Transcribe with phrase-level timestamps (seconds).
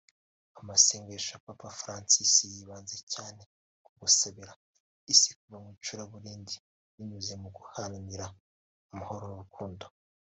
[0.59, 3.41] Amasengesho ya Papa Francis yibanze cyane
[3.85, 4.51] ku gusabira
[5.13, 6.55] isi kuva mu icuraburindi
[6.95, 8.25] binyuze mu guharanira
[8.93, 9.85] amahoro n’urukundo